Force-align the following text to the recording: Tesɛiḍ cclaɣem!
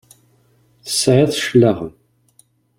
Tesɛiḍ 0.85 1.31
cclaɣem! 1.39 1.93